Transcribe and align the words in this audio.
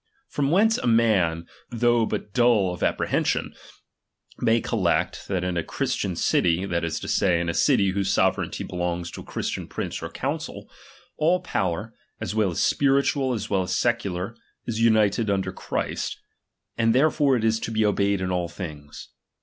From 0.27 0.49
whence 0.49 0.79
rmrjto 0.79 0.85
nBon.^ 0.87 0.95
man, 0.95 1.45
though 1.69 2.07
but 2.07 2.33
dull 2.33 2.73
of 2.73 2.81
apprehension, 2.81 3.53
may 4.39 4.59
col 4.59 4.81
lect, 4.81 5.27
that 5.27 5.43
in 5.43 5.57
a 5.57 5.63
Christian 5.63 6.15
city, 6.15 6.65
that 6.65 6.83
is 6.83 6.99
to 7.01 7.07
say, 7.07 7.39
in 7.39 7.47
a 7.49 7.53
city 7.53 7.91
whose 7.91 8.09
sovereignty 8.11 8.63
belongs 8.63 9.11
to 9.11 9.21
a 9.21 9.23
Christian 9.23 9.67
prince 9.67 10.01
or 10.01 10.09
council, 10.09 10.67
all 11.17 11.39
power, 11.41 11.93
as 12.19 12.33
well 12.33 12.55
spiritual 12.55 13.31
as 13.33 13.49
secular, 13.75 14.35
is 14.65 14.81
united 14.81 15.29
under 15.29 15.51
Christ, 15.51 16.17
and 16.79 16.95
therefore 16.95 17.35
it 17.35 17.43
is 17.43 17.59
to 17.59 17.69
be 17.69 17.85
obeyed 17.85 18.21
in 18.21 18.31
all 18.31 18.47
things. 18.47 19.09